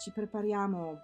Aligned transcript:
ci 0.00 0.12
prepariamo 0.12 0.98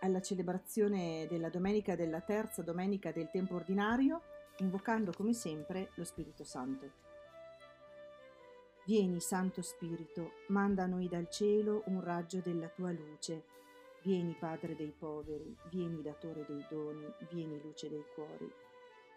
alla 0.00 0.22
celebrazione 0.22 1.26
della 1.28 1.50
domenica 1.50 1.94
della 1.94 2.22
terza 2.22 2.62
domenica 2.62 3.12
del 3.12 3.28
tempo 3.30 3.56
ordinario, 3.56 4.22
invocando 4.60 5.12
come 5.12 5.34
sempre 5.34 5.90
lo 5.96 6.04
Spirito 6.04 6.44
Santo. 6.44 6.90
Vieni, 8.86 9.20
Santo 9.20 9.60
Spirito, 9.60 10.30
manda 10.48 10.84
a 10.84 10.86
noi 10.86 11.08
dal 11.08 11.28
cielo 11.28 11.82
un 11.86 12.02
raggio 12.02 12.40
della 12.40 12.68
tua 12.68 12.90
luce. 12.90 13.44
Vieni, 14.02 14.34
Padre 14.34 14.74
dei 14.74 14.94
poveri, 14.98 15.54
vieni, 15.68 16.00
Datore 16.00 16.46
dei 16.48 16.64
doni, 16.70 17.06
vieni, 17.30 17.60
luce 17.60 17.90
dei 17.90 18.04
cuori. 18.14 18.50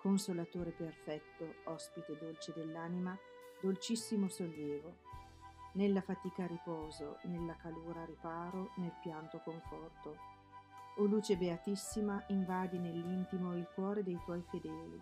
Consolatore 0.02 0.72
perfetto, 0.72 1.55
ospite 1.66 2.17
dolce 2.17 2.52
dell'anima, 2.53 3.17
dolcissimo 3.61 4.27
sollievo. 4.27 5.27
Nella 5.77 6.02
fatica 6.02 6.48
riposo, 6.48 7.20
nella 7.26 7.55
calura 7.55 8.04
riparo, 8.04 8.72
nel 8.77 8.94
pianto 8.99 9.40
conforto 9.44 10.17
o 10.95 11.05
luce 11.05 11.38
beatissima, 11.38 12.23
invadi 12.30 12.80
nell'intimo 12.80 13.53
il 13.53 13.70
cuore 13.76 14.02
dei 14.02 14.20
tuoi 14.26 14.41
fedeli. 14.50 15.00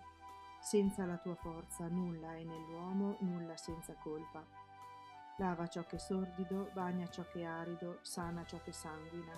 Senza 0.59 1.05
la 1.05 1.15
tua 1.15 1.35
forza 1.35 1.87
nulla 1.87 2.35
è 2.35 2.43
nell'uomo, 2.43 3.15
nulla 3.21 3.55
senza 3.55 3.93
colpa. 4.03 4.45
Lava 5.37 5.65
ciò 5.67 5.85
che 5.85 5.95
è 5.95 5.99
sordido, 5.99 6.69
bagna 6.73 7.07
ciò 7.07 7.23
che 7.31 7.39
è 7.39 7.45
arido, 7.45 7.99
sana 8.01 8.43
ciò 8.43 8.59
che 8.61 8.73
sanguina. 8.73 9.31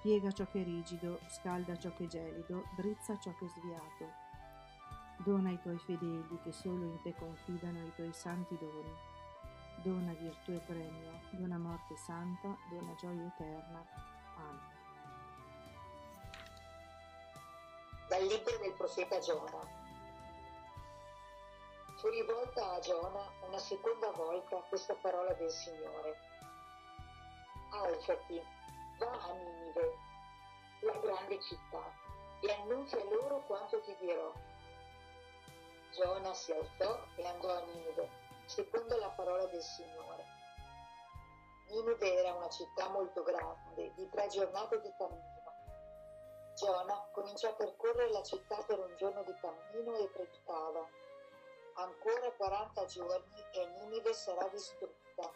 Piega 0.00 0.32
ciò 0.32 0.46
che 0.46 0.62
è 0.62 0.64
rigido, 0.64 1.20
scalda 1.28 1.76
ciò 1.76 1.92
che 1.92 2.04
è 2.04 2.06
gelido, 2.06 2.64
drizza 2.74 3.18
ciò 3.18 3.34
che 3.34 3.44
è 3.44 3.48
sviato. 3.48 4.08
Dona 5.18 5.50
ai 5.50 5.60
tuoi 5.60 5.78
fedeli 5.78 6.38
che 6.42 6.52
solo 6.52 6.84
in 6.84 7.02
te 7.02 7.14
confidano 7.14 7.84
i 7.84 7.92
tuoi 7.94 8.14
santi 8.14 8.56
doni. 8.58 9.12
Dona 9.82 10.12
virtù 10.14 10.52
e 10.52 10.60
premio, 10.60 11.20
dona 11.30 11.58
morte 11.58 11.96
santa, 11.96 12.56
dona 12.70 12.94
gioia 12.94 13.26
eterna. 13.26 13.84
Amen. 14.36 14.74
dal 18.14 18.22
libro 18.26 18.56
del 18.58 18.72
profeta 18.74 19.18
Giona. 19.18 19.82
Fu 21.96 22.08
rivolta 22.08 22.72
a 22.72 22.78
Giona 22.78 23.28
una 23.40 23.58
seconda 23.58 24.10
volta 24.12 24.56
questa 24.68 24.94
parola 24.94 25.32
del 25.32 25.50
Signore. 25.50 26.16
Alzati, 27.70 28.40
va 28.98 29.10
a 29.10 29.32
Ninive, 29.32 29.96
la 30.80 30.92
grande 30.98 31.40
città, 31.42 31.92
e 32.40 32.52
annunzia 32.52 33.02
loro 33.04 33.42
quanto 33.46 33.80
ti 33.80 33.96
dirò. 33.98 34.32
Giona 35.92 36.32
si 36.34 36.52
alzò 36.52 37.04
e 37.16 37.26
andò 37.26 37.56
a 37.56 37.64
Ninive, 37.64 38.08
secondo 38.46 38.96
la 38.98 39.10
parola 39.10 39.46
del 39.46 39.62
Signore. 39.62 40.24
Ninive 41.68 42.14
era 42.14 42.34
una 42.34 42.48
città 42.48 42.88
molto 42.88 43.22
grande, 43.22 43.92
di 43.94 44.08
tre 44.10 44.28
giornate 44.28 44.80
di 44.80 44.92
cammino 44.96 45.34
Giona 46.54 47.08
cominciò 47.10 47.48
a 47.48 47.54
percorrere 47.54 48.12
la 48.12 48.22
città 48.22 48.56
per 48.62 48.78
un 48.78 48.94
giorno 48.96 49.24
di 49.24 49.34
cammino 49.40 49.96
e 49.96 50.06
predicava. 50.06 50.88
Ancora 51.74 52.30
40 52.30 52.84
giorni 52.84 53.44
e 53.50 53.66
Ninive 53.66 54.12
sarà 54.12 54.46
distrutta. 54.48 55.32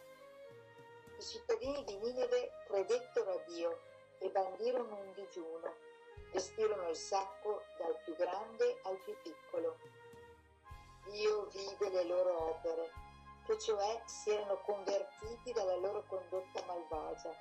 I 1.18 1.22
cittadini 1.22 1.82
di 1.82 1.96
Ninive 1.96 2.52
credettero 2.66 3.32
a 3.32 3.42
Dio 3.48 3.80
e 4.18 4.30
bandirono 4.30 4.94
un 4.94 5.12
digiuno. 5.12 5.74
Vestirono 6.30 6.88
il 6.88 6.96
sacco 6.96 7.64
dal 7.78 7.98
più 8.04 8.14
grande 8.14 8.78
al 8.84 8.98
più 9.02 9.16
piccolo. 9.20 9.76
Dio 11.10 11.46
vide 11.52 11.90
le 11.90 12.04
loro 12.04 12.50
opere, 12.50 12.92
che 13.46 13.58
cioè 13.58 14.02
si 14.04 14.30
erano 14.30 14.60
convertiti 14.62 15.52
dalla 15.52 15.76
loro 15.76 16.04
condotta 16.06 16.64
malvagia, 16.66 17.34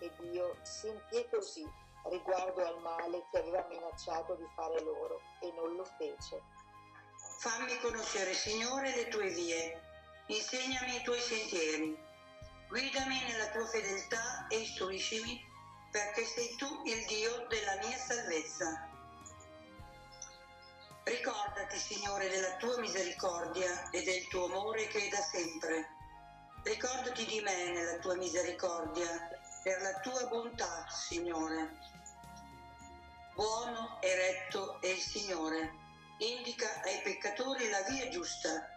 e 0.00 0.10
Dio 0.18 0.56
si 0.62 0.88
impietosì 0.88 1.66
riguardo 2.04 2.64
al 2.64 2.80
male 2.80 3.24
che 3.30 3.38
aveva 3.38 3.66
minacciato 3.68 4.34
di 4.34 4.46
fare 4.54 4.80
loro 4.82 5.20
e 5.40 5.52
non 5.52 5.74
lo 5.74 5.84
fece. 5.84 6.42
Fammi 7.38 7.78
conoscere, 7.78 8.32
Signore, 8.34 8.94
le 8.94 9.08
tue 9.08 9.28
vie, 9.28 9.80
insegnami 10.26 10.96
i 10.96 11.02
tuoi 11.02 11.20
sentieri, 11.20 11.96
guidami 12.68 13.22
nella 13.24 13.50
tua 13.50 13.66
fedeltà 13.66 14.46
e 14.48 14.58
istruiscimi, 14.58 15.40
perché 15.90 16.24
sei 16.24 16.54
tu 16.56 16.82
il 16.84 17.06
Dio 17.06 17.46
della 17.46 17.76
mia 17.76 17.96
salvezza. 17.96 18.87
Ricordati, 21.08 21.78
Signore, 21.78 22.28
della 22.28 22.56
tua 22.56 22.78
misericordia 22.78 23.90
e 23.90 24.02
del 24.02 24.26
tuo 24.28 24.44
amore 24.44 24.86
che 24.88 25.06
è 25.06 25.08
da 25.08 25.20
sempre. 25.20 25.88
Ricordati 26.62 27.24
di 27.24 27.40
me 27.40 27.70
nella 27.72 27.98
tua 27.98 28.16
misericordia, 28.16 29.08
per 29.62 29.80
la 29.80 30.00
tua 30.00 30.26
bontà, 30.26 30.86
Signore 30.88 31.96
buono 33.38 34.00
e 34.00 34.16
retto 34.16 34.80
è 34.80 34.88
il 34.88 34.98
Signore, 34.98 35.72
indica 36.18 36.66
ai 36.82 37.00
peccatori 37.04 37.68
la 37.68 37.82
via 37.88 38.08
giusta, 38.08 38.68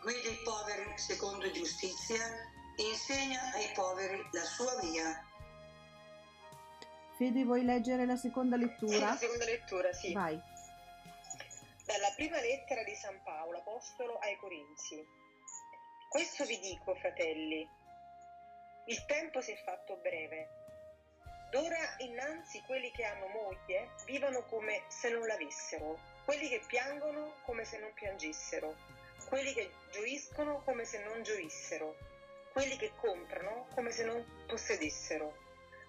guida 0.00 0.30
i 0.30 0.40
poveri 0.42 0.96
secondo 0.96 1.50
giustizia, 1.50 2.16
insegna 2.76 3.38
ai 3.52 3.70
poveri 3.74 4.26
la 4.32 4.44
sua 4.44 4.80
via. 4.80 5.22
Fede, 7.18 7.44
vuoi 7.44 7.66
leggere 7.66 8.06
la 8.06 8.16
seconda 8.16 8.56
lettura? 8.56 8.92
Sì, 8.92 9.00
la 9.00 9.16
seconda 9.16 9.44
lettura, 9.44 9.92
sì. 9.92 10.12
Vai. 10.14 10.40
Dalla 11.88 12.12
prima 12.14 12.38
lettera 12.38 12.82
di 12.82 12.94
San 12.94 13.18
Paolo, 13.22 13.60
apostolo 13.60 14.18
ai 14.18 14.36
Corinzi. 14.36 15.02
Questo 16.10 16.44
vi 16.44 16.58
dico, 16.58 16.94
fratelli, 16.94 17.66
il 18.88 19.04
tempo 19.06 19.40
si 19.40 19.52
è 19.52 19.56
fatto 19.56 19.96
breve 19.96 20.48
D'ora 21.50 21.96
innanzi 22.00 22.60
quelli 22.66 22.90
che 22.90 23.04
hanno 23.04 23.28
moglie 23.28 23.92
vivono 24.04 24.44
come 24.44 24.82
se 24.88 25.08
non 25.08 25.26
l'avessero, 25.26 25.98
quelli 26.26 26.50
che 26.50 26.60
piangono 26.66 27.36
come 27.46 27.64
se 27.64 27.78
non 27.78 27.94
piangessero, 27.94 28.76
quelli 29.26 29.54
che 29.54 29.70
gioiscono 29.90 30.60
come 30.64 30.84
se 30.84 31.02
non 31.02 31.22
gioissero, 31.22 31.96
quelli 32.52 32.76
che 32.76 32.92
comprano 32.96 33.66
come 33.74 33.92
se 33.92 34.04
non 34.04 34.22
possedessero, 34.46 35.34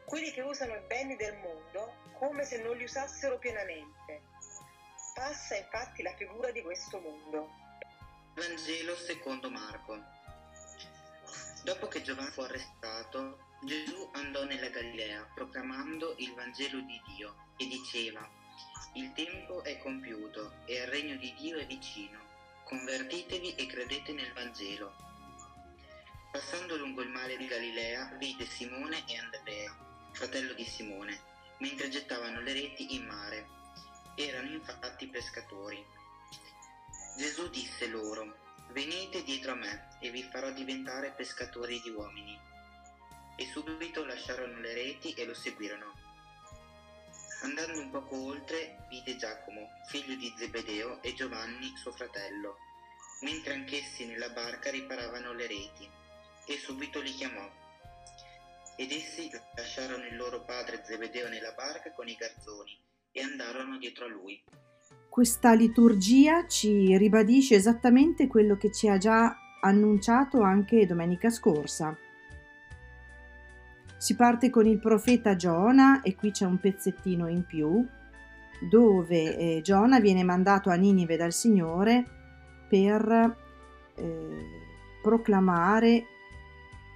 quelli 0.06 0.32
che 0.32 0.44
usano 0.44 0.76
i 0.76 0.86
beni 0.88 1.18
del 1.18 1.36
mondo 1.36 1.92
come 2.14 2.46
se 2.46 2.58
non 2.62 2.78
li 2.78 2.86
usassero 2.86 3.38
pienamente. 3.38 4.29
Passa 5.20 5.58
infatti 5.58 6.02
la 6.02 6.16
figura 6.16 6.50
di 6.50 6.62
questo 6.62 6.98
mondo. 6.98 7.50
Vangelo 8.36 8.96
secondo 8.96 9.50
Marco. 9.50 10.02
Dopo 11.66 11.90
che 11.90 12.02
Giovanni 12.02 12.32
fu 12.32 12.40
arrestato, 12.40 13.38
Gesù 13.66 14.10
andò 14.14 14.46
nella 14.46 14.70
Galilea 14.70 15.30
proclamando 15.36 16.16
il 16.20 16.34
Vangelo 16.36 16.80
di 16.80 17.02
Dio 17.06 17.36
e 17.58 17.68
diceva, 17.68 18.26
il 18.94 19.12
tempo 19.12 19.62
è 19.66 19.78
compiuto 19.80 20.54
e 20.64 20.76
il 20.76 20.88
regno 20.88 21.18
di 21.18 21.34
Dio 21.34 21.58
è 21.58 21.66
vicino, 21.66 22.18
convertitevi 22.64 23.56
e 23.56 23.66
credete 23.66 24.14
nel 24.14 24.32
Vangelo. 24.32 24.96
Passando 26.32 26.78
lungo 26.78 27.02
il 27.02 27.10
mare 27.10 27.36
di 27.36 27.46
Galilea 27.46 28.16
vide 28.18 28.46
Simone 28.46 29.04
e 29.06 29.18
Andrea, 29.18 29.76
fratello 30.14 30.54
di 30.54 30.64
Simone, 30.64 31.20
mentre 31.58 31.90
gettavano 31.90 32.40
le 32.40 32.54
reti 32.54 32.96
in 32.96 33.04
mare. 33.04 33.59
Erano 34.16 34.50
infatti 34.52 35.08
pescatori. 35.08 35.86
Gesù 37.18 37.50
disse 37.50 37.88
loro, 37.88 38.38
venite 38.70 39.24
dietro 39.24 39.52
a 39.52 39.56
me 39.56 39.98
e 40.00 40.10
vi 40.10 40.24
farò 40.24 40.52
diventare 40.52 41.12
pescatori 41.12 41.82
di 41.82 41.90
uomini 41.90 42.40
e 43.40 43.46
subito 43.46 44.06
lasciarono 44.06 44.60
le 44.60 44.74
reti 44.74 45.14
e 45.14 45.26
lo 45.26 45.34
seguirono. 45.34 45.94
Andando 47.42 47.80
un 47.80 47.90
poco 47.90 48.22
oltre, 48.26 48.86
vide 48.90 49.16
Giacomo, 49.16 49.70
figlio 49.88 50.16
di 50.16 50.34
Zebedeo, 50.38 51.02
e 51.02 51.14
Giovanni, 51.14 51.74
suo 51.78 51.94
fratello, 51.94 52.58
mentre 53.22 53.54
anch'essi 53.54 54.06
nella 54.06 54.30
barca 54.30 54.70
riparavano 54.70 55.32
le 55.32 55.48
reti, 55.48 55.90
e 56.48 56.58
subito 56.58 57.00
li 57.00 57.14
chiamò. 57.14 57.50
Ed 58.76 58.92
essi 58.92 59.32
lasciarono 59.56 60.06
il 60.06 60.18
loro 60.18 60.44
padre 60.44 60.84
Zebedeo 60.84 61.30
nella 61.30 61.54
barca 61.54 61.94
con 61.94 62.10
i 62.10 62.16
garzoni 62.16 62.88
e 63.12 63.22
andarono 63.22 63.78
dietro 63.78 64.06
a 64.06 64.10
lui. 64.10 64.42
Questa 65.10 65.54
liturgia 65.54 66.48
ci 66.48 66.98
ribadisce 66.98 67.56
esattamente 67.56 68.28
quello 68.28 68.58
che 68.58 68.72
ci 68.72 68.88
ha 68.88 68.98
già 68.98 69.36
annunciato 69.62 70.42
anche 70.42 70.86
domenica 70.86 71.30
scorsa 71.30 71.98
si 74.00 74.16
parte 74.16 74.50
con 74.50 74.66
il 74.66 74.80
profeta 74.80 75.36
Giona 75.36 76.02
e 76.02 76.16
qui 76.16 76.32
c'è 76.32 76.46
un 76.46 76.58
pezzettino 76.58 77.28
in 77.28 77.46
più 77.46 77.86
dove 78.70 79.38
eh, 79.38 79.62
Giona 79.62 80.00
viene 80.00 80.24
mandato 80.24 80.70
a 80.70 80.76
Ninive 80.76 81.18
dal 81.18 81.34
Signore 81.34 82.06
per 82.70 83.36
eh, 83.96 84.28
proclamare 85.02 86.06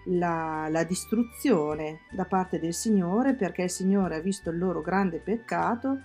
la, 0.06 0.68
la, 0.70 0.84
distruzione 0.84 2.02
da 2.12 2.26
parte 2.26 2.60
del 2.60 2.74
Signore 2.74 3.36
perché 3.36 3.64
il 3.64 3.70
Signore 3.70 4.16
ha 4.16 4.20
visto 4.20 4.50
il 4.50 4.58
loro 4.58 4.82
grande 4.82 5.20
peccato, 5.20 6.00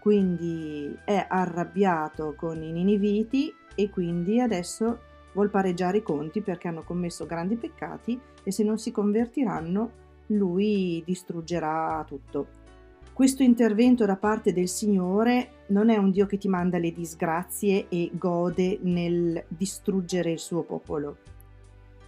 quindi 0.00 0.96
è 1.04 1.26
arrabbiato 1.28 2.34
con 2.36 2.62
i 2.62 2.72
Niniviti 2.72 3.52
e 3.74 3.90
quindi 3.90 4.40
adesso 4.40 5.00
vuol 5.32 5.50
pareggiare 5.50 5.98
i 5.98 6.02
conti 6.02 6.40
perché 6.40 6.68
hanno 6.68 6.82
commesso 6.82 7.26
grandi 7.26 7.56
peccati 7.56 8.18
e 8.42 8.50
se 8.50 8.64
non 8.64 8.78
si 8.78 8.90
convertiranno 8.90 10.04
lui 10.28 11.02
distruggerà 11.04 12.04
tutto. 12.06 12.64
Questo 13.12 13.42
intervento 13.42 14.04
da 14.04 14.16
parte 14.16 14.52
del 14.52 14.68
Signore 14.68 15.64
non 15.68 15.88
è 15.88 15.96
un 15.96 16.10
Dio 16.10 16.26
che 16.26 16.36
ti 16.36 16.48
manda 16.48 16.78
le 16.78 16.92
disgrazie 16.92 17.86
e 17.88 18.10
gode 18.12 18.78
nel 18.82 19.42
distruggere 19.48 20.32
il 20.32 20.38
suo 20.38 20.62
popolo, 20.64 21.16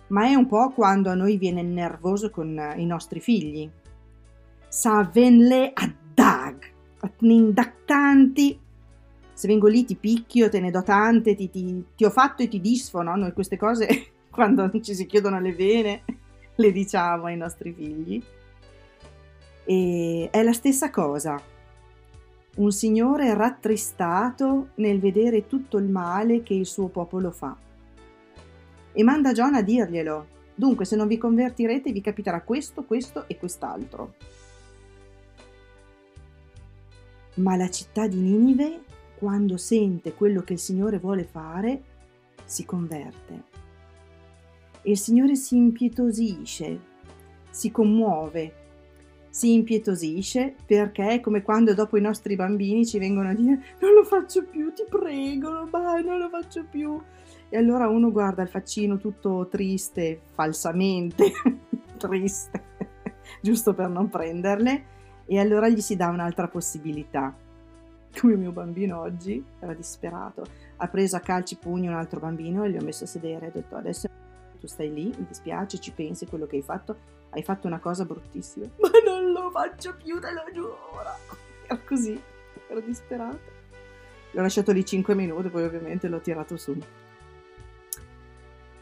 ma 0.08 0.26
è 0.26 0.34
un 0.34 0.46
po' 0.46 0.70
quando 0.70 1.10
a 1.10 1.14
noi 1.14 1.36
viene 1.36 1.62
nervoso 1.62 2.30
con 2.30 2.74
i 2.76 2.86
nostri 2.86 3.20
figli. 3.20 3.68
Sa 4.68 5.08
venle 5.12 5.70
a 5.72 5.92
dag, 6.14 6.76
tanti, 7.88 8.58
se 9.32 9.46
vengo 9.46 9.66
lì 9.66 9.84
ti 9.84 9.96
picchio, 9.96 10.48
te 10.48 10.60
ne 10.60 10.70
do 10.70 10.82
tante, 10.82 11.34
ti, 11.34 11.48
ti, 11.48 11.84
ti 11.96 12.04
ho 12.04 12.10
fatto 12.10 12.42
e 12.42 12.48
ti 12.48 12.60
disfo, 12.60 13.02
no? 13.02 13.16
Noi 13.16 13.32
queste 13.32 13.56
cose 13.56 14.12
quando 14.30 14.70
ci 14.80 14.94
si 14.94 15.06
chiudono 15.06 15.40
le 15.40 15.54
vene 15.54 16.02
le 16.56 16.72
diciamo 16.72 17.26
ai 17.26 17.36
nostri 17.36 17.72
figli. 17.72 18.22
E 19.64 20.28
è 20.30 20.42
la 20.42 20.52
stessa 20.52 20.90
cosa. 20.90 21.40
Un 22.56 22.72
signore 22.72 23.32
rattristato 23.34 24.70
nel 24.76 24.98
vedere 24.98 25.46
tutto 25.46 25.78
il 25.78 25.88
male 25.88 26.42
che 26.42 26.54
il 26.54 26.66
suo 26.66 26.88
popolo 26.88 27.30
fa. 27.30 27.56
E 28.92 29.02
manda 29.02 29.32
John 29.32 29.54
a 29.54 29.62
dirglielo. 29.62 30.36
Dunque, 30.54 30.84
se 30.84 30.96
non 30.96 31.06
vi 31.06 31.18
convertirete, 31.18 31.92
vi 31.92 32.00
capiterà 32.00 32.42
questo, 32.42 32.84
questo 32.84 33.28
e 33.28 33.38
quest'altro. 33.38 34.14
Ma 37.34 37.56
la 37.56 37.70
città 37.70 38.06
di 38.08 38.18
Ninive, 38.18 38.82
quando 39.16 39.56
sente 39.56 40.14
quello 40.14 40.42
che 40.42 40.54
il 40.54 40.58
Signore 40.58 40.98
vuole 40.98 41.24
fare, 41.24 41.82
si 42.44 42.64
converte. 42.64 43.42
E 44.82 44.90
il 44.90 44.98
Signore 44.98 45.36
si 45.36 45.56
impietosisce, 45.56 46.80
si 47.50 47.70
commuove 47.70 48.66
si 49.30 49.52
impietosisce 49.52 50.54
perché 50.66 51.08
è 51.10 51.20
come 51.20 51.42
quando 51.42 51.74
dopo 51.74 51.96
i 51.96 52.00
nostri 52.00 52.34
bambini 52.34 52.84
ci 52.84 52.98
vengono 52.98 53.28
a 53.28 53.34
dire 53.34 53.62
non 53.78 53.92
lo 53.92 54.02
faccio 54.02 54.44
più, 54.44 54.72
ti 54.72 54.84
prego, 54.88 55.68
ma 55.70 56.00
non 56.00 56.18
lo 56.18 56.28
faccio 56.28 56.64
più. 56.68 57.00
E 57.50 57.56
allora 57.56 57.88
uno 57.88 58.12
guarda 58.12 58.42
il 58.42 58.48
faccino 58.48 58.98
tutto 58.98 59.48
triste, 59.50 60.20
falsamente 60.32 61.32
triste, 61.96 62.62
giusto 63.40 63.72
per 63.74 63.88
non 63.88 64.10
prenderle, 64.10 64.84
e 65.24 65.38
allora 65.38 65.68
gli 65.68 65.80
si 65.80 65.96
dà 65.96 66.08
un'altra 66.08 66.48
possibilità. 66.48 67.34
Come 68.18 68.32
il 68.32 68.38
mio 68.38 68.52
bambino 68.52 69.00
oggi 69.00 69.42
era 69.60 69.74
disperato, 69.74 70.44
ha 70.76 70.88
preso 70.88 71.16
a 71.16 71.20
calci 71.20 71.56
pugni 71.56 71.88
un 71.88 71.94
altro 71.94 72.20
bambino 72.20 72.64
e 72.64 72.70
gli 72.70 72.76
ho 72.76 72.84
messo 72.84 73.04
a 73.04 73.06
sedere 73.06 73.46
e 73.46 73.48
ha 73.48 73.52
detto 73.52 73.76
adesso 73.76 74.08
tu 74.58 74.66
stai 74.66 74.92
lì, 74.92 75.04
mi 75.16 75.26
dispiace, 75.26 75.78
ci 75.78 75.92
pensi 75.92 76.26
quello 76.26 76.46
che 76.46 76.56
hai 76.56 76.62
fatto, 76.62 76.96
hai 77.30 77.42
fatto 77.42 77.66
una 77.66 77.78
cosa 77.78 78.04
bruttissima, 78.04 78.66
ma 78.80 78.90
non 79.04 79.32
lo 79.32 79.50
faccio 79.50 79.94
più, 80.02 80.20
te 80.20 80.32
lo 80.32 80.44
giuro. 80.52 80.76
Era 81.66 81.78
così, 81.86 82.20
ero 82.68 82.80
disperato. 82.80 83.56
L'ho 84.32 84.42
lasciato 84.42 84.72
lì 84.72 84.84
5 84.84 85.14
minuti, 85.14 85.48
poi 85.48 85.64
ovviamente 85.64 86.08
l'ho 86.08 86.20
tirato 86.20 86.56
su. 86.56 86.76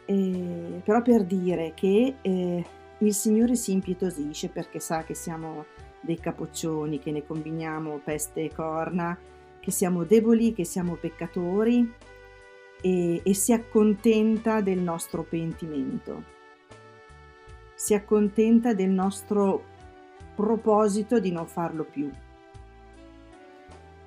E, 0.07 0.81
però 0.85 1.03
per 1.03 1.25
dire 1.25 1.73
che 1.75 2.15
eh, 2.21 2.65
il 2.99 3.15
Signore 3.15 3.57
si 3.57 3.73
impietosisce 3.73 4.49
perché 4.49 4.81
sa 4.81 5.05
che 5.05 5.15
siamo 5.15 5.67
dei 6.01 6.19
capoccioni, 6.19 6.99
che 6.99 7.11
ne 7.11 7.27
combiniamo 7.27 8.01
peste 8.03 8.45
e 8.45 8.55
corna, 8.55 9.19
che 9.61 9.71
siamo 9.71 10.05
deboli, 10.05 10.55
che 10.55 10.65
siamo 10.65 10.95
peccatori 10.95 11.93
e, 12.81 13.21
e 13.23 13.35
si 13.35 13.53
accontenta 13.53 14.61
del 14.61 14.79
nostro 14.79 15.25
pentimento 15.25 16.35
si 17.77 17.93
accontenta 17.93 18.73
del 18.73 18.89
nostro 18.89 19.63
proposito 20.35 21.21
di 21.21 21.31
non 21.31 21.47
farlo 21.47 21.85
più. 21.85 22.11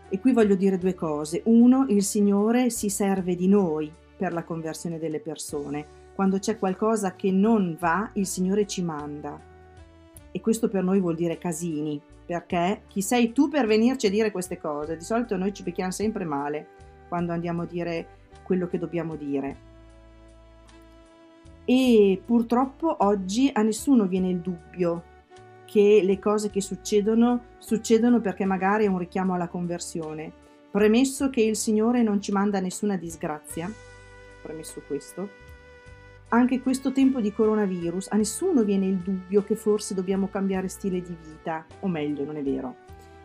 E 0.10 0.19
qui 0.19 0.34
voglio 0.34 0.56
dire 0.56 0.80
due 0.80 0.95
cose. 0.95 1.44
Uno, 1.45 1.86
il 1.88 2.04
Signore 2.04 2.72
si 2.72 2.90
serve 2.90 3.36
di 3.36 3.48
noi 3.48 3.90
per 4.19 4.33
la 4.33 4.44
conversione 4.44 5.00
delle 5.00 5.21
persone. 5.21 5.86
Quando 6.13 6.38
c'è 6.39 6.60
qualcosa 6.60 7.16
che 7.16 7.31
non 7.31 7.77
va, 7.80 8.10
il 8.16 8.27
Signore 8.27 8.68
ci 8.68 8.83
manda. 8.83 9.39
E 10.31 10.42
questo 10.42 10.68
per 10.68 10.83
noi 10.83 11.00
vuol 11.00 11.16
dire 11.16 11.38
casini, 11.38 12.00
perché 12.25 12.81
chi 12.88 13.01
sei 13.01 13.31
tu 13.31 13.48
per 13.48 13.66
venirci 13.66 14.07
a 14.07 14.12
dire 14.12 14.31
queste 14.31 14.60
cose? 14.60 14.98
Di 14.98 15.04
solito 15.04 15.38
noi 15.38 15.54
ci 15.54 15.63
becchiamo 15.63 15.92
sempre 15.92 16.25
male 16.25 16.68
quando 17.07 17.31
andiamo 17.31 17.62
a 17.62 17.66
dire 17.66 18.07
quello 18.44 18.68
che 18.68 18.77
dobbiamo 18.77 19.16
dire 19.16 19.68
e 21.69 22.19
purtroppo 22.25 22.95
oggi 23.01 23.48
a 23.54 23.62
nessuno 23.62 24.07
viene 24.07 24.30
il 24.30 24.39
dubbio 24.39 25.04
che 25.66 26.01
le 26.04 26.18
cose 26.18 26.50
che 26.50 26.62
succedono 26.62 27.44
succedono 27.60 28.21
perché 28.21 28.44
magari 28.44 28.86
è 28.86 28.88
un 28.88 28.98
richiamo 28.98 29.36
alla 29.36 29.48
conversione. 29.48 30.31
Premesso 30.71 31.30
che 31.30 31.42
il 31.42 31.56
Signore 31.56 32.01
non 32.01 32.21
ci 32.21 32.31
manda 32.31 32.60
nessuna 32.60 32.98
disgrazia, 32.98 33.71
premesso 34.42 34.82
questo, 34.86 35.30
anche 36.30 36.62
questo 36.62 36.92
tempo 36.92 37.22
di 37.22 37.34
coronavirus 37.34 38.10
a 38.12 38.16
nessuno 38.16 38.64
viene 38.64 38.86
il 38.86 38.98
dubbio 38.98 39.44
che 39.44 39.56
forse 39.56 39.96
dobbiamo 39.96 40.28
cambiare 40.30 40.68
stile 40.68 41.02
di 41.02 41.18
vita, 41.24 41.66
o 41.80 41.88
meglio, 41.88 42.24
non 42.24 42.36
è 42.36 42.44
vero. 42.44 42.76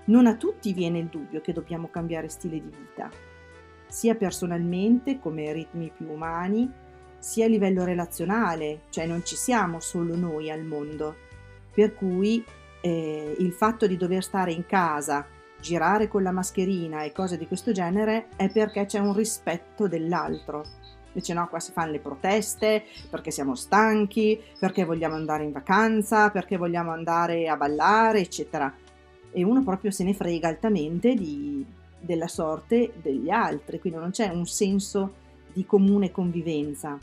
Non 0.07 0.27
a 0.27 0.37
tutti 0.37 0.73
viene 0.73 1.01
il 1.01 1.07
dubbio 1.07 1.43
che 1.43 1.53
dobbiamo 1.53 1.89
cambiare 1.91 2.29
stile 2.29 2.61
di 2.61 2.71
vita, 2.71 3.11
sia 3.89 4.15
personalmente 4.15 5.19
come 5.19 5.53
ritmi 5.53 5.93
più 5.95 6.11
umani, 6.11 6.71
sia 7.19 7.45
a 7.45 7.49
livello 7.49 7.85
relazionale, 7.85 8.83
cioè 8.91 9.07
non 9.07 9.23
ci 9.25 9.37
siamo 9.37 9.81
solo 9.81 10.17
noi 10.17 10.51
al 10.51 10.65
mondo, 10.65 11.15
per 11.73 11.95
cui 11.95 12.45
eh, 12.81 13.37
il 13.39 13.53
fatto 13.53 13.87
di 13.87 13.97
dover 13.97 14.23
stare 14.23 14.53
in 14.53 14.65
casa, 14.67 15.27
girare 15.61 16.09
con 16.09 16.23
la 16.23 16.33
mascherina 16.33 17.03
e 17.03 17.13
cose 17.13 17.37
di 17.37 17.47
questo 17.47 17.73
genere 17.73 18.29
è 18.37 18.51
perché 18.51 18.85
c'è 18.87 18.99
un 18.99 19.15
rispetto 19.15 19.89
dell'altro. 19.89 20.65
Invece 21.15 21.33
no, 21.33 21.47
qua 21.49 21.61
si 21.61 21.71
fanno 21.71 21.93
le 21.93 22.01
proteste 22.01 22.85
perché 23.09 23.31
siamo 23.31 23.55
stanchi, 23.55 24.41
perché 24.59 24.85
vogliamo 24.85 25.15
andare 25.15 25.45
in 25.45 25.53
vacanza, 25.53 26.31
perché 26.31 26.57
vogliamo 26.57 26.91
andare 26.91 27.49
a 27.49 27.57
ballare, 27.57 28.21
eccetera. 28.21 28.73
E 29.31 29.45
uno 29.45 29.63
proprio 29.63 29.93
se 29.93 30.03
ne 30.03 30.13
frega 30.13 30.49
altamente 30.49 31.15
di, 31.15 31.65
della 32.01 32.29
sorte 32.29 32.93
degli 33.01 33.31
altri, 33.31 33.79
quindi 33.79 33.99
non 33.99 34.11
c'è 34.11 34.29
un 34.29 34.47
senso 34.47 35.23
di 35.53 35.65
comune 35.65 36.11
convivenza 36.11 36.99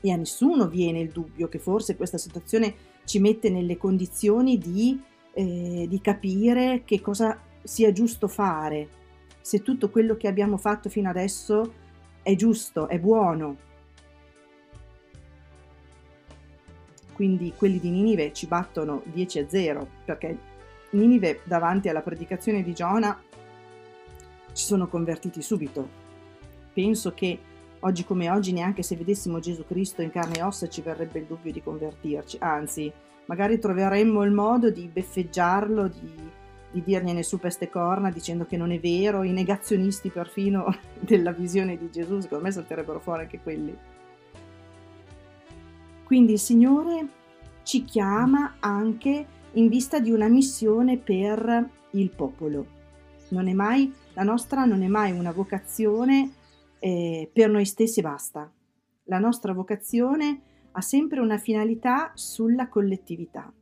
e 0.00 0.12
a 0.12 0.16
nessuno 0.16 0.66
viene 0.66 1.00
il 1.00 1.10
dubbio 1.10 1.48
che 1.48 1.58
forse 1.58 1.96
questa 1.96 2.18
situazione 2.18 2.74
ci 3.04 3.18
mette 3.18 3.50
nelle 3.50 3.76
condizioni 3.76 4.58
di, 4.58 5.00
eh, 5.32 5.86
di 5.88 6.00
capire 6.00 6.82
che 6.84 7.00
cosa 7.00 7.38
sia 7.62 7.92
giusto 7.92 8.28
fare, 8.28 8.88
se 9.40 9.62
tutto 9.62 9.90
quello 9.90 10.16
che 10.16 10.28
abbiamo 10.28 10.56
fatto 10.56 10.88
fino 10.88 11.08
adesso 11.08 11.72
è 12.22 12.34
giusto, 12.34 12.88
è 12.88 12.98
buono. 12.98 13.68
Quindi 17.12 17.52
quelli 17.54 17.78
di 17.78 17.90
Ninive 17.90 18.32
ci 18.32 18.46
battono 18.46 19.02
10 19.04 19.38
a 19.40 19.48
0 19.48 19.88
perché 20.04 20.38
Ninive 20.90 21.40
davanti 21.44 21.88
alla 21.88 22.00
predicazione 22.00 22.62
di 22.62 22.72
Giona 22.72 23.20
ci 24.52 24.64
sono 24.64 24.88
convertiti 24.88 25.42
subito. 25.42 25.98
Penso 26.72 27.12
che 27.12 27.38
Oggi 27.82 28.04
come 28.04 28.28
oggi 28.28 28.52
neanche 28.52 28.82
se 28.82 28.94
vedessimo 28.94 29.38
Gesù 29.38 29.64
Cristo 29.64 30.02
in 30.02 30.10
carne 30.10 30.36
e 30.36 30.42
ossa 30.42 30.68
ci 30.68 30.82
verrebbe 30.82 31.20
il 31.20 31.24
dubbio 31.24 31.50
di 31.50 31.62
convertirci, 31.62 32.36
anzi, 32.40 32.92
magari 33.24 33.58
troveremmo 33.58 34.22
il 34.22 34.32
modo 34.32 34.70
di 34.70 34.86
beffeggiarlo, 34.86 35.88
di, 35.88 36.30
di 36.70 36.82
dirgliene 36.82 37.22
su 37.22 37.38
peste 37.38 37.68
corna 37.68 38.10
dicendo 38.10 38.46
che 38.46 38.56
non 38.56 38.70
è 38.70 38.78
vero, 38.78 39.22
i 39.22 39.32
negazionisti 39.32 40.10
perfino 40.10 40.74
della 40.98 41.32
visione 41.32 41.76
di 41.76 41.90
Gesù, 41.90 42.20
secondo 42.20 42.44
me 42.44 42.52
salterebbero 42.52 43.00
fuori 43.00 43.22
anche 43.22 43.40
quelli. 43.40 43.76
Quindi 46.04 46.32
il 46.32 46.38
Signore 46.38 47.06
ci 47.62 47.84
chiama 47.84 48.56
anche 48.58 49.26
in 49.52 49.68
vista 49.68 50.00
di 50.00 50.10
una 50.10 50.28
missione 50.28 50.96
per 50.96 51.68
il 51.92 52.10
popolo. 52.10 52.78
Mai, 53.30 53.92
la 54.14 54.24
nostra 54.24 54.64
non 54.64 54.82
è 54.82 54.88
mai 54.88 55.12
una 55.12 55.30
vocazione 55.30 56.32
eh, 56.80 57.30
per 57.32 57.48
noi 57.48 57.64
stessi 57.64 58.00
basta. 58.00 58.50
La 59.04 59.18
nostra 59.18 59.52
vocazione 59.52 60.40
ha 60.72 60.80
sempre 60.80 61.20
una 61.20 61.38
finalità 61.38 62.10
sulla 62.14 62.68
collettività, 62.68 63.52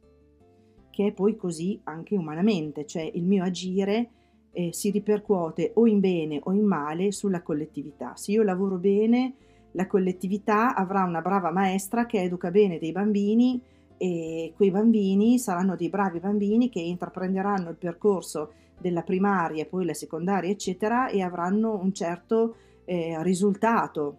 che 0.99 1.07
è 1.07 1.13
poi 1.13 1.37
così 1.37 1.79
anche 1.85 2.17
umanamente, 2.17 2.85
cioè 2.85 3.09
il 3.15 3.23
mio 3.23 3.45
agire 3.45 4.11
eh, 4.51 4.73
si 4.73 4.91
ripercuote 4.91 5.71
o 5.77 5.87
in 5.87 6.01
bene 6.01 6.41
o 6.43 6.53
in 6.53 6.65
male 6.65 7.13
sulla 7.13 7.41
collettività. 7.41 8.17
Se 8.17 8.33
io 8.33 8.43
lavoro 8.43 8.79
bene, 8.79 9.35
la 9.73 9.87
collettività 9.87 10.75
avrà 10.75 11.05
una 11.05 11.21
brava 11.21 11.53
maestra 11.53 12.05
che 12.05 12.21
educa 12.21 12.51
bene 12.51 12.81
dei 12.81 12.91
bambini 12.91 13.63
e 13.97 14.53
quei 14.57 14.73
bambini 14.73 15.39
saranno 15.39 15.77
dei 15.77 15.89
bravi 15.89 16.19
bambini 16.19 16.69
che 16.69 16.81
intraprenderanno 16.81 17.71
il 17.71 17.77
percorso 17.77 18.55
della 18.81 19.03
primaria, 19.03 19.67
poi 19.67 19.85
la 19.85 19.95
secondaria, 19.95 20.51
eccetera, 20.51 21.11
e 21.11 21.23
avranno 21.23 21.79
un 21.81 21.93
certo 21.95 22.57
eh, 22.87 23.23
risultato, 23.23 24.19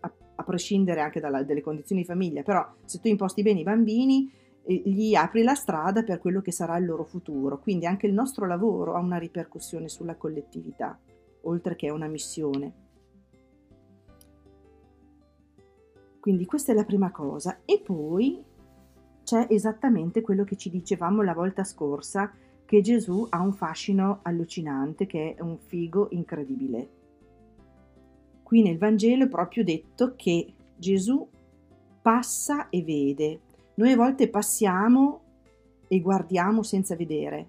a, 0.00 0.12
a, 0.34 0.42
prescindere 0.42 1.00
anche 1.00 1.20
dalle 1.20 1.62
condizioni 1.62 2.02
di 2.02 2.06
famiglia, 2.06 2.42
però 2.42 2.62
se 2.84 3.00
tu 3.00 3.08
imposti 3.08 3.40
bene 3.40 3.60
i 3.60 3.64
bambini, 3.64 4.30
gli 4.66 5.14
apri 5.14 5.42
la 5.42 5.54
strada 5.54 6.02
per 6.02 6.18
quello 6.18 6.40
che 6.40 6.52
sarà 6.52 6.76
il 6.78 6.86
loro 6.86 7.04
futuro. 7.04 7.58
Quindi 7.58 7.86
anche 7.86 8.06
il 8.06 8.14
nostro 8.14 8.46
lavoro 8.46 8.94
ha 8.94 9.00
una 9.00 9.18
ripercussione 9.18 9.88
sulla 9.88 10.16
collettività, 10.16 10.98
oltre 11.42 11.76
che 11.76 11.90
una 11.90 12.08
missione. 12.08 12.82
Quindi 16.20 16.46
questa 16.46 16.72
è 16.72 16.74
la 16.74 16.84
prima 16.84 17.10
cosa. 17.10 17.60
E 17.66 17.82
poi 17.84 18.42
c'è 19.24 19.46
esattamente 19.50 20.22
quello 20.22 20.44
che 20.44 20.56
ci 20.56 20.70
dicevamo 20.70 21.22
la 21.22 21.34
volta 21.34 21.64
scorsa, 21.64 22.32
che 22.64 22.80
Gesù 22.80 23.26
ha 23.28 23.40
un 23.40 23.52
fascino 23.52 24.20
allucinante, 24.22 25.04
che 25.04 25.34
è 25.34 25.42
un 25.42 25.58
figo 25.58 26.08
incredibile. 26.12 26.88
Qui 28.42 28.62
nel 28.62 28.78
Vangelo 28.78 29.24
è 29.24 29.28
proprio 29.28 29.64
detto 29.64 30.14
che 30.16 30.54
Gesù 30.76 31.28
passa 32.00 32.68
e 32.70 32.82
vede, 32.82 33.40
noi 33.76 33.92
a 33.92 33.96
volte 33.96 34.28
passiamo 34.28 35.20
e 35.88 36.00
guardiamo 36.00 36.62
senza 36.62 36.94
vedere, 36.94 37.48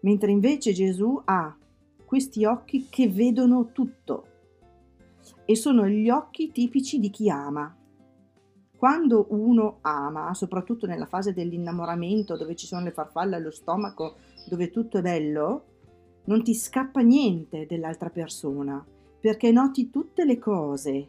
mentre 0.00 0.30
invece 0.30 0.72
Gesù 0.72 1.20
ha 1.24 1.56
questi 2.04 2.44
occhi 2.44 2.88
che 2.90 3.08
vedono 3.08 3.70
tutto 3.72 4.26
e 5.44 5.56
sono 5.56 5.86
gli 5.86 6.10
occhi 6.10 6.52
tipici 6.52 6.98
di 6.98 7.10
chi 7.10 7.30
ama. 7.30 7.74
Quando 8.76 9.26
uno 9.30 9.78
ama, 9.82 10.32
soprattutto 10.34 10.86
nella 10.86 11.06
fase 11.06 11.32
dell'innamoramento 11.32 12.36
dove 12.36 12.56
ci 12.56 12.66
sono 12.66 12.82
le 12.82 12.92
farfalle 12.92 13.36
allo 13.36 13.50
stomaco, 13.50 14.16
dove 14.48 14.70
tutto 14.70 14.98
è 14.98 15.02
bello, 15.02 15.64
non 16.24 16.42
ti 16.42 16.54
scappa 16.54 17.00
niente 17.00 17.66
dell'altra 17.66 18.10
persona, 18.10 18.84
perché 19.20 19.52
noti 19.52 19.90
tutte 19.90 20.24
le 20.24 20.38
cose 20.38 21.08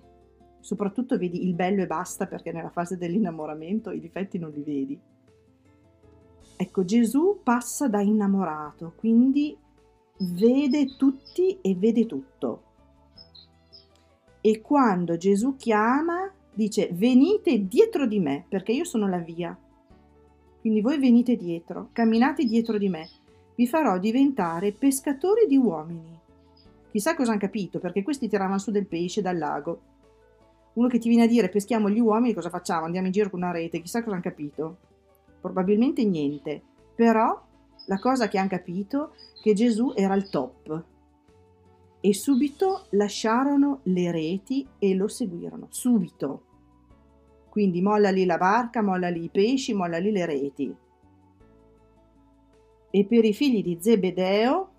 soprattutto 0.62 1.18
vedi 1.18 1.46
il 1.46 1.54
bello 1.54 1.82
e 1.82 1.88
basta 1.88 2.28
perché 2.28 2.52
nella 2.52 2.70
fase 2.70 2.98
dell'innamoramento 2.98 3.92
i 3.92 4.00
difetti 4.00 4.40
non 4.40 4.52
li 4.52 4.62
vedi. 4.62 5.00
Ecco, 6.56 6.86
Gesù 6.86 7.40
passa 7.44 7.88
da 7.88 8.02
innamorato, 8.02 8.94
quindi 8.96 9.58
vede 10.20 10.96
tutti 10.96 11.58
e 11.60 11.76
vede 11.76 12.06
tutto. 12.06 12.64
E 14.40 14.62
quando 14.62 15.18
Gesù 15.18 15.56
chiama, 15.56 16.32
dice 16.54 16.90
venite 16.94 17.68
dietro 17.68 18.06
di 18.06 18.20
me, 18.20 18.46
perché 18.48 18.72
io 18.72 18.86
sono 18.86 19.08
la 19.08 19.18
via. 19.18 19.58
Quindi 20.60 20.82
voi 20.82 21.00
venite 21.00 21.36
dietro, 21.36 21.90
camminate 21.92 22.46
dietro 22.46 22.78
di 22.78 22.90
me, 22.90 23.10
vi 23.56 23.66
farò 23.66 23.98
diventare 23.98 24.72
pescatori 24.72 25.48
di 25.48 25.58
uomini. 25.58 26.20
Chissà 26.92 27.16
cosa 27.16 27.32
hanno 27.32 27.40
capito, 27.40 27.80
perché 27.80 28.04
questi 28.04 28.28
tiravano 28.28 28.60
su 28.60 28.70
del 28.70 28.86
pesce 28.86 29.22
dal 29.22 29.38
lago 29.38 29.82
uno 30.74 30.88
che 30.88 31.00
ti 31.00 31.10
viene 31.10 31.24
a 31.26 31.28
dire 31.28 31.50
peschiamo 31.50 31.90
gli 31.90 32.00
uomini, 32.00 32.34
cosa 32.34 32.50
facciamo? 32.50 32.86
Andiamo 32.86 33.08
in 33.08 33.14
giro 33.14 33.30
con 33.30 33.42
una 33.42 33.52
rete, 33.52 33.82
chissà 33.82 34.02
cosa 34.02 34.16
hanno 34.16 34.24
capito. 34.24 34.78
Probabilmente 35.42 36.06
niente. 36.06 36.62
Però 36.96 37.42
la 37.86 38.00
cosa 38.00 38.28
che 38.28 38.38
hanno 38.38 38.48
capito 38.48 39.14
è 39.14 39.42
che 39.42 39.54
Gesù 39.54 39.94
era 39.96 40.14
il 40.16 40.30
top. 40.30 40.84
E 42.00 42.14
subito 42.14 42.86
lasciarono 42.92 43.80
le 43.84 44.12
reti 44.12 44.68
e 44.80 44.96
lo 44.96 45.08
seguirono. 45.08 45.68
Subito. 45.70 46.44
Quindi 47.50 47.82
molla 47.82 48.12
lì 48.12 48.26
la 48.26 48.38
barca, 48.38 48.82
molla 48.82 49.10
lì 49.10 49.26
i 49.26 49.30
pesci, 49.30 49.74
molla 49.74 49.98
lì 49.98 50.12
le 50.12 50.26
reti. 50.26 50.76
E 52.90 53.06
per 53.06 53.26
i 53.26 53.34
figli 53.34 53.62
di 53.62 53.78
Zebedeo 53.80 54.70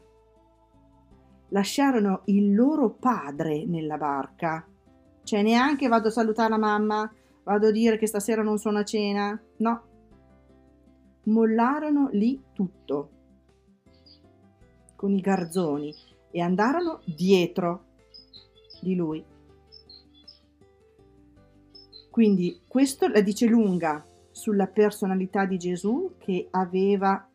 lasciarono 1.48 2.22
il 2.26 2.54
loro 2.54 2.90
padre 2.90 3.66
nella 3.66 3.98
barca 3.98 4.66
cioè 5.32 5.40
neanche 5.40 5.88
vado 5.88 6.08
a 6.08 6.10
salutare 6.10 6.50
la 6.50 6.58
mamma, 6.58 7.10
vado 7.44 7.68
a 7.68 7.70
dire 7.70 7.96
che 7.96 8.06
stasera 8.06 8.42
non 8.42 8.58
sono 8.58 8.80
a 8.80 8.84
cena. 8.84 9.42
No. 9.56 9.82
Mollarono 11.22 12.10
lì 12.12 12.38
tutto 12.52 13.10
con 14.94 15.14
i 15.14 15.22
garzoni 15.22 15.94
e 16.30 16.40
andarono 16.42 17.00
dietro 17.06 17.84
di 18.82 18.94
lui. 18.94 19.24
Quindi 22.10 22.60
questo 22.68 23.08
la 23.08 23.22
dice 23.22 23.46
lunga 23.46 24.06
sulla 24.32 24.66
personalità 24.66 25.46
di 25.46 25.56
Gesù 25.56 26.12
che 26.18 26.48
aveva 26.50 27.26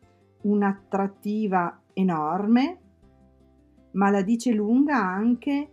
un'attrattiva 0.42 1.82
enorme, 1.94 2.78
ma 3.90 4.08
la 4.10 4.22
dice 4.22 4.52
lunga 4.52 5.02
anche 5.02 5.70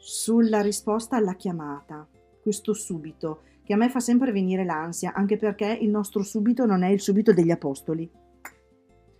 sulla 0.00 0.62
risposta 0.62 1.16
alla 1.16 1.34
chiamata, 1.34 2.08
questo 2.42 2.72
subito, 2.72 3.42
che 3.62 3.74
a 3.74 3.76
me 3.76 3.90
fa 3.90 4.00
sempre 4.00 4.32
venire 4.32 4.64
l'ansia, 4.64 5.12
anche 5.12 5.36
perché 5.36 5.78
il 5.80 5.90
nostro 5.90 6.22
subito 6.22 6.64
non 6.64 6.82
è 6.82 6.88
il 6.88 7.00
subito 7.00 7.34
degli 7.34 7.50
apostoli. 7.50 8.10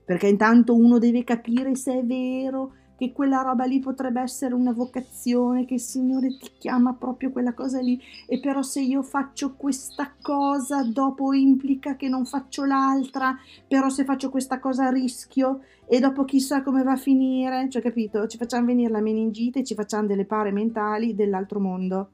Perché 0.04 0.26
intanto 0.26 0.74
uno 0.74 0.98
deve 0.98 1.22
capire 1.22 1.76
se 1.76 1.98
è 1.98 2.02
vero, 2.02 2.72
che 3.00 3.12
quella 3.14 3.40
roba 3.40 3.64
lì 3.64 3.78
potrebbe 3.78 4.20
essere 4.20 4.52
una 4.52 4.72
vocazione, 4.72 5.64
che 5.64 5.74
il 5.74 5.80
Signore 5.80 6.36
ti 6.36 6.50
chiama 6.58 6.92
proprio 6.92 7.30
quella 7.30 7.54
cosa 7.54 7.80
lì, 7.80 7.98
e 8.26 8.38
però 8.40 8.60
se 8.60 8.82
io 8.82 9.02
faccio 9.02 9.54
questa 9.54 10.12
cosa 10.20 10.82
dopo 10.82 11.32
implica 11.32 11.96
che 11.96 12.10
non 12.10 12.26
faccio 12.26 12.66
l'altra, 12.66 13.34
però 13.66 13.88
se 13.88 14.04
faccio 14.04 14.28
questa 14.28 14.58
cosa 14.58 14.90
rischio 14.90 15.60
e 15.86 15.98
dopo 15.98 16.26
chissà 16.26 16.62
come 16.62 16.82
va 16.82 16.92
a 16.92 16.96
finire, 16.96 17.70
cioè 17.70 17.80
capito? 17.80 18.26
Ci 18.26 18.36
facciamo 18.36 18.66
venire 18.66 18.90
la 18.90 19.00
meningite, 19.00 19.64
ci 19.64 19.74
facciamo 19.74 20.06
delle 20.06 20.26
pare 20.26 20.52
mentali 20.52 21.14
dell'altro 21.14 21.58
mondo. 21.58 22.10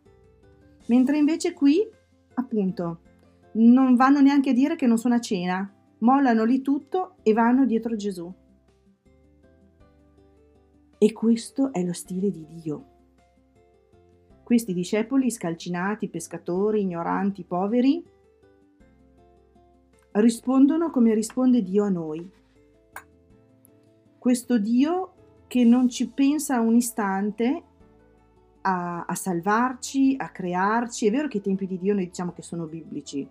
Mentre 0.87 1.19
invece 1.19 1.53
qui, 1.53 1.85
appunto, 2.35 3.01
non 3.55 3.97
vanno 3.97 4.21
neanche 4.21 4.51
a 4.51 4.53
dire 4.53 4.77
che 4.77 4.87
non 4.87 4.99
sono 4.99 5.17
a 5.17 5.21
cena, 5.21 5.69
mollano 5.99 6.45
lì 6.45 6.63
tutto 6.63 7.17
e 7.25 7.33
vanno 7.33 7.67
dietro 7.67 7.97
Gesù. 7.97 8.33
E 10.99 11.13
questo 11.13 11.73
è 11.73 11.85
lo 11.85 11.93
stile 11.93 12.31
di 12.31 12.47
Dio. 12.49 12.85
Questi 14.43 14.73
discepoli 14.73 15.31
scalcinati, 15.31 16.09
pescatori, 16.09 16.81
ignoranti, 16.81 17.45
poveri, 17.45 18.03
rispondono 20.13 20.91
come 20.91 21.15
risponde 21.15 21.63
Dio 21.63 21.85
a 21.85 21.89
noi. 21.91 22.31
Questo 24.19 24.59
Dio 24.59 25.13
che 25.47 25.65
non 25.65 25.89
ci 25.89 26.09
pensa 26.09 26.61
un 26.61 26.77
istante 26.77 27.63
a, 28.63 29.05
a, 29.05 29.15
salvarci, 29.15 30.17
a 30.19 30.31
crearci. 30.31 31.07
È 31.07 31.11
vero 31.11 31.29
che 31.29 31.39
i 31.39 31.43
tempi 31.43 31.67
di 31.67 31.79
Dio 31.79 31.95
noi 31.95 32.07
diciamo 32.07 32.33
che 32.33 32.43
sono 32.43 32.65
biblici. 32.65 33.29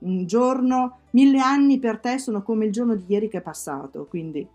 Un 0.00 0.26
giorno, 0.26 1.00
mille 1.10 1.40
anni 1.40 1.78
per 1.78 1.98
te 1.98 2.18
sono 2.18 2.42
come 2.42 2.66
il 2.66 2.72
giorno 2.72 2.94
di 2.94 3.04
ieri 3.08 3.28
che 3.28 3.38
è 3.38 3.42
passato, 3.42 4.06
quindi 4.06 4.46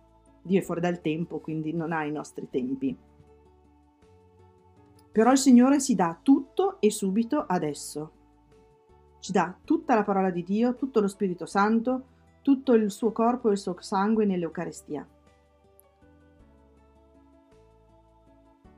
Dio 0.46 0.60
è 0.60 0.64
fuori 0.64 0.80
dal 0.80 1.02
tempo, 1.02 1.40
quindi 1.40 1.74
non 1.74 1.92
ha 1.92 2.06
i 2.06 2.12
nostri 2.12 2.48
tempi. 2.52 2.96
Però 5.12 5.32
il 5.32 5.40
Signore 5.40 5.80
si 5.80 5.96
dà 5.96 6.20
tutto 6.22 6.80
e 6.80 6.92
subito 6.92 7.46
adesso. 7.48 8.12
Ci 9.20 9.32
dà 9.32 9.58
tutta 9.64 9.96
la 9.96 10.04
parola 10.04 10.30
di 10.30 10.44
Dio, 10.44 10.76
tutto 10.76 11.00
lo 11.00 11.08
Spirito 11.08 11.48
Santo, 11.48 12.04
tutto 12.44 12.74
il 12.74 12.92
suo 12.92 13.12
corpo 13.12 13.50
e 13.50 13.54
il 13.54 13.58
suo 13.58 13.76
sangue 13.80 14.26
nell'Eucarestia. 14.26 15.08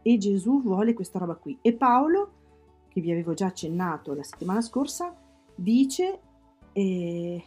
E 0.02 0.18
Gesù 0.18 0.62
vuole 0.62 0.94
questa 0.94 1.20
roba 1.20 1.36
qui. 1.36 1.60
E 1.62 1.74
Paolo, 1.74 2.32
che 2.88 3.02
vi 3.02 3.12
avevo 3.12 3.34
già 3.34 3.48
accennato 3.48 4.14
la 4.14 4.24
settimana 4.24 4.62
scorsa, 4.62 5.14
dice 5.54 6.22
eh, 6.72 7.44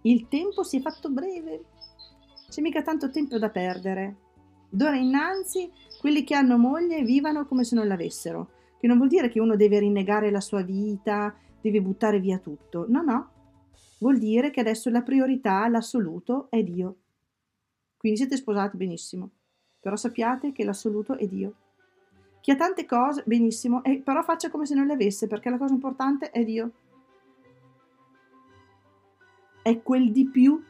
il 0.00 0.28
tempo 0.28 0.62
si 0.62 0.78
è 0.78 0.80
fatto 0.80 1.10
breve, 1.10 1.64
c'è 2.54 2.60
mica 2.60 2.82
tanto 2.82 3.10
tempo 3.10 3.36
da 3.36 3.50
perdere. 3.50 4.14
D'ora 4.68 4.94
innanzi, 4.94 5.68
quelli 5.98 6.22
che 6.22 6.36
hanno 6.36 6.56
moglie 6.56 7.02
vivano 7.02 7.46
come 7.46 7.64
se 7.64 7.74
non 7.74 7.88
l'avessero, 7.88 8.50
che 8.78 8.86
non 8.86 8.96
vuol 8.96 9.08
dire 9.08 9.28
che 9.28 9.40
uno 9.40 9.56
deve 9.56 9.80
rinnegare 9.80 10.30
la 10.30 10.40
sua 10.40 10.62
vita, 10.62 11.34
deve 11.60 11.82
buttare 11.82 12.20
via 12.20 12.38
tutto. 12.38 12.86
No, 12.88 13.02
no. 13.02 13.30
Vuol 13.98 14.18
dire 14.18 14.52
che 14.52 14.60
adesso 14.60 14.88
la 14.88 15.02
priorità, 15.02 15.66
l'assoluto, 15.66 16.46
è 16.48 16.62
Dio. 16.62 16.98
Quindi 17.96 18.18
siete 18.18 18.36
sposati 18.36 18.76
benissimo, 18.76 19.30
però 19.80 19.96
sappiate 19.96 20.52
che 20.52 20.62
l'assoluto 20.62 21.18
è 21.18 21.26
Dio. 21.26 21.54
Chi 22.40 22.52
ha 22.52 22.56
tante 22.56 22.86
cose, 22.86 23.24
benissimo, 23.26 23.82
e 23.82 23.98
però 23.98 24.22
faccia 24.22 24.48
come 24.48 24.64
se 24.64 24.76
non 24.76 24.86
le 24.86 24.92
avesse, 24.92 25.26
perché 25.26 25.50
la 25.50 25.58
cosa 25.58 25.74
importante 25.74 26.30
è 26.30 26.44
Dio. 26.44 26.70
È 29.60 29.82
quel 29.82 30.12
di 30.12 30.28
più 30.28 30.62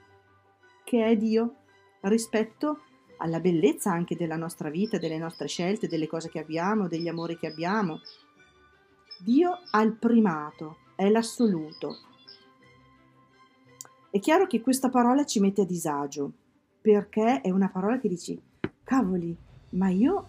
che 0.82 1.04
è 1.04 1.14
Dio 1.14 1.56
rispetto 2.04 2.80
alla 3.18 3.40
bellezza 3.40 3.92
anche 3.92 4.16
della 4.16 4.37
nostra 4.37 4.70
vita, 4.70 4.99
delle 4.99 5.18
nostre 5.18 5.49
scelte, 5.49 5.88
delle 5.88 6.06
cose 6.06 6.28
che 6.28 6.38
abbiamo, 6.38 6.88
degli 6.88 7.08
amori 7.08 7.37
che 7.37 7.46
abbiamo. 7.46 8.00
Dio 9.18 9.58
ha 9.70 9.80
il 9.82 9.94
primato, 9.94 10.78
è 10.96 11.08
l'assoluto. 11.08 11.99
È 14.11 14.18
chiaro 14.18 14.46
che 14.46 14.61
questa 14.61 14.90
parola 14.90 15.25
ci 15.25 15.40
mette 15.40 15.62
a 15.62 15.66
disagio, 15.66 16.32
perché 16.80 17.40
è 17.40 17.50
una 17.50 17.68
parola 17.68 17.99
che 17.99 18.08
dici, 18.08 18.40
cavoli, 18.82 19.37
ma 19.70 19.88
io 19.88 20.28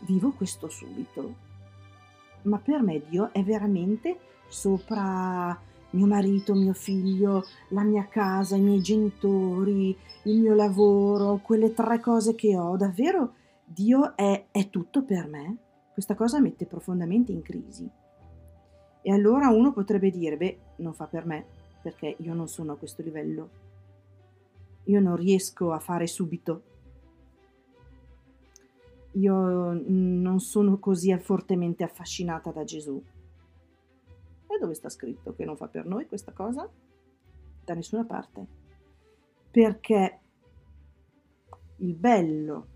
vivo 0.00 0.32
questo 0.32 0.68
subito. 0.68 1.42
Ma 2.42 2.58
per 2.58 2.82
me 2.82 3.02
Dio 3.08 3.32
è 3.32 3.42
veramente 3.42 4.18
sopra 4.48 5.58
mio 5.94 6.06
marito, 6.06 6.54
mio 6.54 6.74
figlio, 6.74 7.44
la 7.70 7.82
mia 7.82 8.06
casa, 8.08 8.56
i 8.56 8.60
miei 8.60 8.80
genitori, 8.80 9.96
il 10.24 10.40
mio 10.40 10.54
lavoro, 10.54 11.40
quelle 11.42 11.72
tre 11.72 12.00
cose 12.00 12.34
che 12.34 12.56
ho, 12.56 12.76
davvero 12.76 13.34
Dio 13.64 14.14
è, 14.16 14.46
è 14.50 14.68
tutto 14.70 15.02
per 15.02 15.26
me? 15.26 15.56
Questa 15.92 16.14
cosa 16.14 16.40
mette 16.40 16.66
profondamente 16.66 17.32
in 17.32 17.42
crisi. 17.42 17.88
E 19.02 19.12
allora 19.12 19.48
uno 19.48 19.72
potrebbe 19.72 20.10
dire, 20.10 20.36
beh, 20.36 20.58
non 20.76 20.94
fa 20.94 21.06
per 21.06 21.26
me, 21.26 21.44
perché 21.82 22.16
io 22.18 22.34
non 22.34 22.48
sono 22.48 22.72
a 22.72 22.76
questo 22.76 23.02
livello. 23.02 23.50
Io 24.84 25.00
non 25.00 25.16
riesco 25.16 25.72
a 25.72 25.78
fare 25.78 26.06
subito. 26.06 26.62
Io 29.12 29.72
non 29.86 30.40
sono 30.40 30.78
così 30.78 31.16
fortemente 31.18 31.84
affascinata 31.84 32.50
da 32.50 32.64
Gesù. 32.64 33.02
Dove 34.64 34.76
sta 34.76 34.88
scritto 34.88 35.34
che 35.34 35.44
non 35.44 35.58
fa 35.58 35.68
per 35.68 35.84
noi 35.84 36.06
questa 36.06 36.32
cosa? 36.32 36.66
Da 37.62 37.74
nessuna 37.74 38.06
parte. 38.06 38.46
Perché 39.50 40.20
il 41.76 41.94
bello 41.94 42.68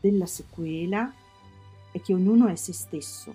della 0.00 0.24
sequela 0.24 1.12
è 1.92 2.00
che 2.00 2.14
ognuno 2.14 2.46
è 2.46 2.54
se 2.54 2.72
stesso 2.72 3.34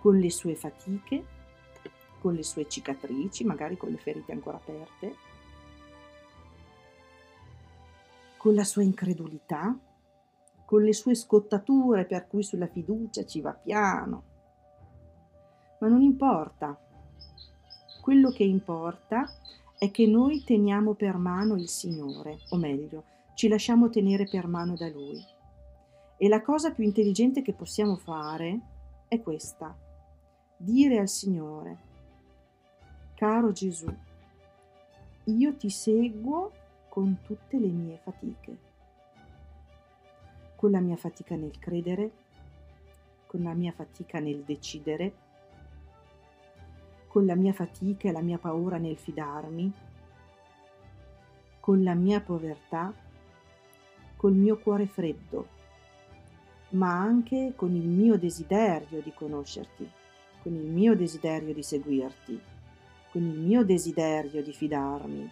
con 0.00 0.18
le 0.18 0.30
sue 0.30 0.54
fatiche, 0.56 1.24
con 2.20 2.34
le 2.34 2.42
sue 2.42 2.68
cicatrici, 2.68 3.42
magari 3.44 3.78
con 3.78 3.88
le 3.88 3.96
ferite 3.96 4.32
ancora 4.32 4.58
aperte, 4.58 5.16
con 8.36 8.52
la 8.52 8.64
sua 8.64 8.82
incredulità, 8.82 9.74
con 10.66 10.82
le 10.82 10.92
sue 10.92 11.14
scottature 11.14 12.04
per 12.04 12.26
cui 12.26 12.42
sulla 12.42 12.66
fiducia 12.66 13.24
ci 13.24 13.40
va 13.40 13.54
piano. 13.54 14.31
Ma 15.82 15.88
non 15.88 16.00
importa. 16.00 16.78
Quello 18.00 18.30
che 18.30 18.44
importa 18.44 19.28
è 19.76 19.90
che 19.90 20.06
noi 20.06 20.44
teniamo 20.44 20.94
per 20.94 21.16
mano 21.16 21.56
il 21.56 21.68
Signore, 21.68 22.38
o 22.50 22.56
meglio, 22.56 23.02
ci 23.34 23.48
lasciamo 23.48 23.90
tenere 23.90 24.28
per 24.28 24.46
mano 24.46 24.76
da 24.76 24.88
Lui. 24.88 25.20
E 26.18 26.28
la 26.28 26.40
cosa 26.40 26.70
più 26.70 26.84
intelligente 26.84 27.42
che 27.42 27.52
possiamo 27.52 27.96
fare 27.96 28.60
è 29.08 29.20
questa, 29.20 29.76
dire 30.56 31.00
al 31.00 31.08
Signore, 31.08 31.78
caro 33.16 33.50
Gesù, 33.50 33.92
io 35.24 35.56
ti 35.56 35.68
seguo 35.68 36.52
con 36.88 37.18
tutte 37.22 37.58
le 37.58 37.66
mie 37.66 37.98
fatiche, 38.00 38.56
con 40.54 40.70
la 40.70 40.78
mia 40.78 40.96
fatica 40.96 41.34
nel 41.34 41.58
credere, 41.58 42.10
con 43.26 43.42
la 43.42 43.52
mia 43.52 43.72
fatica 43.72 44.20
nel 44.20 44.44
decidere, 44.44 45.30
con 47.12 47.26
la 47.26 47.34
mia 47.34 47.52
fatica 47.52 48.08
e 48.08 48.12
la 48.12 48.22
mia 48.22 48.38
paura 48.38 48.78
nel 48.78 48.96
fidarmi, 48.96 49.72
con 51.60 51.82
la 51.82 51.94
mia 51.94 52.20
povertà, 52.20 52.92
col 54.16 54.32
mio 54.32 54.56
cuore 54.58 54.86
freddo, 54.86 55.46
ma 56.70 56.98
anche 56.98 57.52
con 57.54 57.76
il 57.76 57.86
mio 57.86 58.18
desiderio 58.18 59.02
di 59.02 59.12
conoscerti 59.14 60.00
con 60.42 60.54
il 60.54 60.66
mio 60.66 60.96
desiderio 60.96 61.54
di 61.54 61.62
seguirti, 61.62 62.40
con 63.12 63.22
il 63.22 63.38
mio 63.38 63.64
desiderio 63.64 64.42
di 64.42 64.52
fidarmi. 64.52 65.30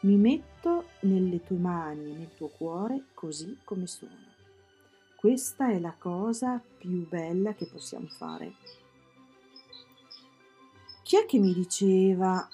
Mi 0.00 0.16
metto 0.16 0.84
nelle 1.00 1.42
tue 1.42 1.56
mani 1.56 2.10
e 2.10 2.14
nel 2.14 2.34
tuo 2.36 2.48
cuore 2.48 3.06
così 3.14 3.58
come 3.64 3.86
sono. 3.86 4.32
Questa 5.16 5.70
è 5.70 5.78
la 5.78 5.94
cosa 5.96 6.60
più 6.76 7.08
bella 7.08 7.54
che 7.54 7.66
possiamo 7.66 8.06
fare. 8.06 8.52
Chi 11.04 11.18
è 11.18 11.26
che 11.26 11.38
mi 11.38 11.52
diceva? 11.52 12.48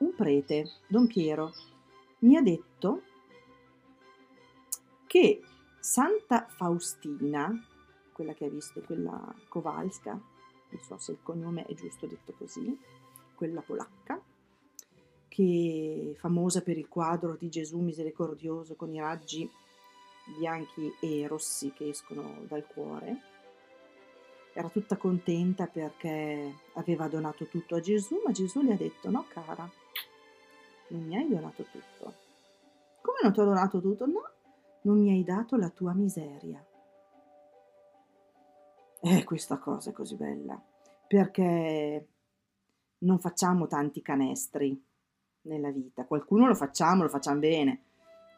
Un 0.00 0.14
prete, 0.14 0.72
Don 0.86 1.06
Piero, 1.06 1.54
mi 2.18 2.36
ha 2.36 2.42
detto 2.42 3.00
che 5.06 5.40
Santa 5.80 6.46
Faustina, 6.50 7.50
quella 8.12 8.34
che 8.34 8.44
ha 8.44 8.50
visto, 8.50 8.82
quella 8.82 9.34
Kowalska, 9.48 10.10
non 10.10 10.80
so 10.82 10.98
se 10.98 11.12
il 11.12 11.18
cognome 11.22 11.64
è 11.64 11.72
giusto 11.72 12.06
detto 12.06 12.34
così, 12.34 12.78
quella 13.34 13.62
polacca, 13.62 14.22
che 15.26 16.12
è 16.14 16.18
famosa 16.18 16.60
per 16.60 16.76
il 16.76 16.88
quadro 16.88 17.36
di 17.36 17.48
Gesù 17.48 17.78
misericordioso 17.78 18.74
con 18.74 18.92
i 18.92 19.00
raggi 19.00 19.50
bianchi 20.38 20.92
e 21.00 21.26
rossi 21.26 21.72
che 21.72 21.88
escono 21.88 22.44
dal 22.46 22.66
cuore. 22.66 23.32
Era 24.56 24.68
tutta 24.68 24.96
contenta 24.96 25.66
perché 25.66 26.58
aveva 26.74 27.08
donato 27.08 27.46
tutto 27.46 27.74
a 27.74 27.80
Gesù, 27.80 28.22
ma 28.24 28.30
Gesù 28.30 28.62
le 28.62 28.74
ha 28.74 28.76
detto: 28.76 29.10
No, 29.10 29.24
cara, 29.28 29.68
non 30.88 31.02
mi 31.02 31.16
hai 31.16 31.28
donato 31.28 31.64
tutto. 31.64 32.14
Come 33.02 33.18
non 33.20 33.32
ti 33.32 33.40
ho 33.40 33.44
donato 33.44 33.80
tutto? 33.80 34.06
No, 34.06 34.22
non 34.82 35.00
mi 35.00 35.10
hai 35.10 35.24
dato 35.24 35.56
la 35.56 35.70
tua 35.70 35.92
miseria. 35.92 36.64
Eh, 39.00 39.24
questa 39.24 39.58
cosa 39.58 39.90
è 39.90 39.92
così 39.92 40.14
bella, 40.14 40.58
perché 41.08 42.08
non 42.98 43.18
facciamo 43.18 43.66
tanti 43.66 44.02
canestri 44.02 44.80
nella 45.42 45.70
vita. 45.70 46.04
Qualcuno 46.04 46.46
lo 46.46 46.54
facciamo, 46.54 47.02
lo 47.02 47.08
facciamo 47.08 47.40
bene, 47.40 47.82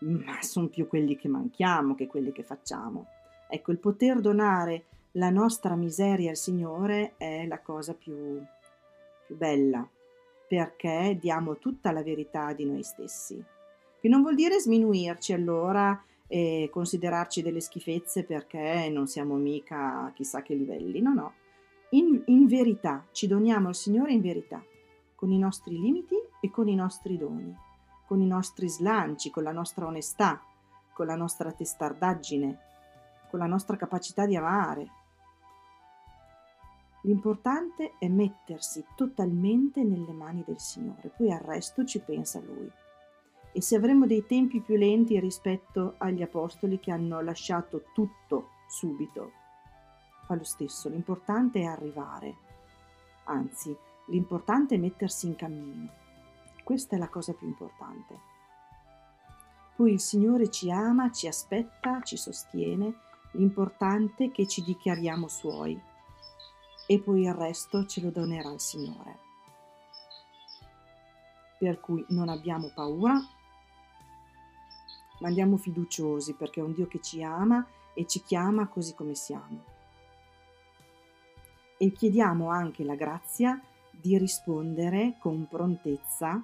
ma 0.00 0.40
sono 0.40 0.68
più 0.68 0.88
quelli 0.88 1.14
che 1.14 1.28
manchiamo 1.28 1.94
che 1.94 2.06
quelli 2.06 2.32
che 2.32 2.42
facciamo. 2.42 3.06
Ecco, 3.48 3.70
il 3.70 3.78
poter 3.78 4.20
donare 4.20 4.86
la 5.16 5.30
nostra 5.30 5.74
miseria 5.76 6.30
al 6.30 6.36
Signore 6.36 7.14
è 7.16 7.46
la 7.46 7.60
cosa 7.60 7.94
più, 7.94 8.40
più 9.26 9.36
bella, 9.36 9.86
perché 10.46 11.16
diamo 11.18 11.58
tutta 11.58 11.90
la 11.90 12.02
verità 12.02 12.52
di 12.52 12.64
noi 12.64 12.82
stessi. 12.82 13.42
Che 13.98 14.08
non 14.08 14.20
vuol 14.20 14.34
dire 14.34 14.60
sminuirci 14.60 15.32
allora 15.32 16.02
e 16.28 16.68
considerarci 16.70 17.40
delle 17.40 17.60
schifezze 17.60 18.24
perché 18.24 18.90
non 18.92 19.06
siamo 19.06 19.36
mica 19.36 20.10
chissà 20.14 20.42
che 20.42 20.54
livelli. 20.54 21.00
No, 21.00 21.14
no. 21.14 21.32
In, 21.90 22.22
in 22.26 22.46
verità, 22.46 23.06
ci 23.12 23.26
doniamo 23.26 23.68
al 23.68 23.74
Signore 23.74 24.12
in 24.12 24.20
verità, 24.20 24.62
con 25.14 25.30
i 25.30 25.38
nostri 25.38 25.80
limiti 25.80 26.16
e 26.40 26.50
con 26.50 26.68
i 26.68 26.74
nostri 26.74 27.16
doni, 27.16 27.56
con 28.06 28.20
i 28.20 28.26
nostri 28.26 28.68
slanci, 28.68 29.30
con 29.30 29.44
la 29.44 29.52
nostra 29.52 29.86
onestà, 29.86 30.42
con 30.92 31.06
la 31.06 31.16
nostra 31.16 31.52
testardaggine, 31.52 32.58
con 33.30 33.38
la 33.38 33.46
nostra 33.46 33.76
capacità 33.76 34.26
di 34.26 34.36
amare. 34.36 34.95
L'importante 37.06 37.94
è 38.00 38.08
mettersi 38.08 38.84
totalmente 38.96 39.84
nelle 39.84 40.12
mani 40.12 40.42
del 40.44 40.58
Signore, 40.58 41.12
poi 41.16 41.30
al 41.30 41.38
resto 41.38 41.84
ci 41.84 42.00
pensa 42.00 42.40
Lui. 42.40 42.68
E 43.52 43.62
se 43.62 43.76
avremo 43.76 44.06
dei 44.06 44.26
tempi 44.26 44.60
più 44.60 44.74
lenti 44.74 45.18
rispetto 45.20 45.94
agli 45.98 46.20
apostoli 46.20 46.80
che 46.80 46.90
hanno 46.90 47.20
lasciato 47.20 47.84
tutto 47.94 48.48
subito, 48.66 49.30
fa 50.26 50.34
lo 50.34 50.42
stesso, 50.42 50.88
l'importante 50.88 51.60
è 51.60 51.64
arrivare, 51.64 52.34
anzi 53.26 53.74
l'importante 54.08 54.74
è 54.74 54.78
mettersi 54.78 55.28
in 55.28 55.36
cammino, 55.36 55.88
questa 56.64 56.96
è 56.96 56.98
la 56.98 57.08
cosa 57.08 57.34
più 57.34 57.46
importante. 57.46 58.18
Poi 59.76 59.92
il 59.92 60.00
Signore 60.00 60.50
ci 60.50 60.72
ama, 60.72 61.12
ci 61.12 61.28
aspetta, 61.28 62.00
ci 62.02 62.16
sostiene, 62.16 62.92
l'importante 63.32 64.24
è 64.24 64.30
che 64.32 64.48
ci 64.48 64.64
dichiariamo 64.64 65.28
suoi 65.28 65.80
e 66.86 67.00
poi 67.00 67.22
il 67.22 67.34
resto 67.34 67.84
ce 67.86 68.00
lo 68.00 68.10
donerà 68.10 68.50
il 68.52 68.60
Signore. 68.60 69.18
Per 71.58 71.80
cui 71.80 72.04
non 72.10 72.28
abbiamo 72.28 72.70
paura, 72.72 73.14
ma 75.18 75.28
andiamo 75.28 75.56
fiduciosi 75.56 76.34
perché 76.34 76.60
è 76.60 76.62
un 76.62 76.74
Dio 76.74 76.86
che 76.86 77.00
ci 77.00 77.22
ama 77.22 77.66
e 77.94 78.06
ci 78.06 78.22
chiama 78.22 78.68
così 78.68 78.94
come 78.94 79.14
siamo. 79.14 79.64
E 81.78 81.92
chiediamo 81.92 82.48
anche 82.50 82.84
la 82.84 82.94
grazia 82.94 83.60
di 83.90 84.16
rispondere 84.18 85.16
con 85.18 85.46
prontezza 85.48 86.42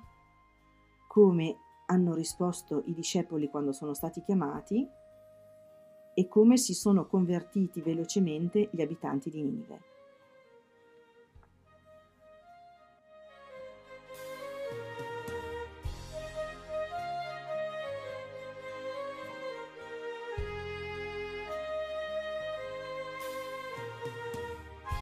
come 1.07 1.57
hanno 1.87 2.14
risposto 2.14 2.83
i 2.87 2.94
discepoli 2.94 3.48
quando 3.48 3.72
sono 3.72 3.92
stati 3.92 4.22
chiamati 4.22 4.87
e 6.14 6.28
come 6.28 6.57
si 6.57 6.74
sono 6.74 7.07
convertiti 7.07 7.81
velocemente 7.81 8.68
gli 8.72 8.81
abitanti 8.81 9.31
di 9.31 9.42
Ninive. 9.42 9.91